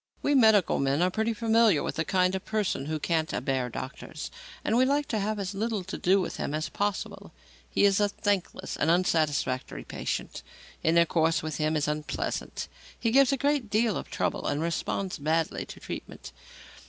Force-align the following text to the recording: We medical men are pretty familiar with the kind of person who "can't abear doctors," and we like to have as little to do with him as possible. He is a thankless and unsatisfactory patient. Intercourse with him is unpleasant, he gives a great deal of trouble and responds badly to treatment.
We 0.23 0.33
medical 0.33 0.79
men 0.79 1.03
are 1.03 1.11
pretty 1.11 1.31
familiar 1.35 1.83
with 1.83 1.93
the 1.97 2.03
kind 2.03 2.33
of 2.33 2.43
person 2.43 2.87
who 2.87 2.97
"can't 2.97 3.31
abear 3.31 3.69
doctors," 3.69 4.31
and 4.65 4.75
we 4.75 4.83
like 4.83 5.07
to 5.09 5.19
have 5.19 5.37
as 5.37 5.53
little 5.53 5.83
to 5.83 5.95
do 5.95 6.19
with 6.19 6.37
him 6.37 6.55
as 6.55 6.69
possible. 6.69 7.33
He 7.69 7.85
is 7.85 7.99
a 7.99 8.09
thankless 8.09 8.75
and 8.77 8.89
unsatisfactory 8.89 9.83
patient. 9.83 10.41
Intercourse 10.81 11.43
with 11.43 11.57
him 11.57 11.75
is 11.75 11.87
unpleasant, 11.87 12.67
he 12.99 13.11
gives 13.11 13.31
a 13.31 13.37
great 13.37 13.69
deal 13.69 13.95
of 13.95 14.09
trouble 14.09 14.47
and 14.47 14.59
responds 14.59 15.19
badly 15.19 15.67
to 15.67 15.79
treatment. 15.79 16.31